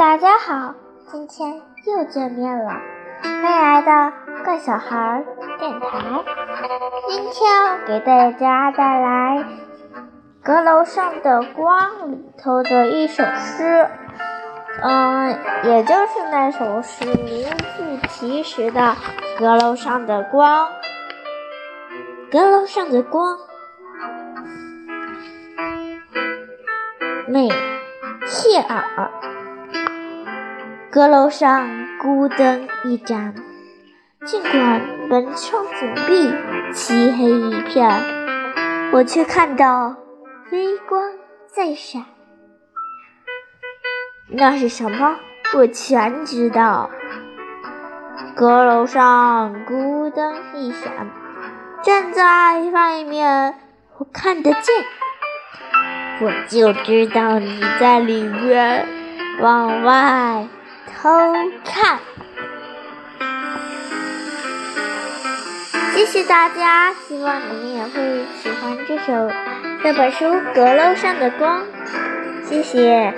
[0.00, 0.74] 大家好，
[1.12, 2.72] 今天又见面了，
[3.22, 4.10] 欢迎来到
[4.42, 5.22] 怪小孩
[5.58, 6.24] 电台。
[7.06, 9.44] 今天给大家带来
[10.42, 13.90] 《阁楼上的光》里头的一首诗，
[14.82, 18.80] 嗯，也就是那首诗名副其实的
[19.38, 20.66] 《阁楼上的光》。
[22.32, 23.36] 阁楼上的光，
[27.28, 27.50] 美
[28.24, 29.10] 谢尔。
[30.92, 33.32] 阁楼上孤灯一盏，
[34.24, 36.34] 尽管门窗紧闭，
[36.72, 37.88] 漆黑一片，
[38.92, 39.94] 我却看到
[40.50, 41.12] 微光
[41.46, 42.04] 在闪。
[44.30, 45.14] 那是什么？
[45.54, 46.90] 我全知道。
[48.34, 51.08] 阁楼上孤灯一闪，
[51.84, 53.54] 站在外面
[53.98, 54.74] 我看得见，
[56.20, 58.88] 我就知道你在里面，
[59.40, 60.48] 往外。
[61.02, 61.08] 偷
[61.64, 61.98] 看，
[65.94, 69.30] 谢谢大家，希望你们也会喜欢这首
[69.82, 71.62] 这本书《阁楼上的光》，
[72.46, 73.14] 谢谢。